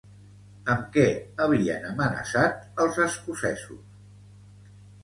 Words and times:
Amb 0.75 0.87
què 0.95 1.03
havien 1.45 1.85
amenaçat 1.91 2.67
els 2.87 2.99
escocesos? 3.05 3.87